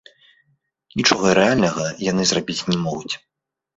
[1.01, 3.15] Нічога рэальнага яны зрабіць не могуць.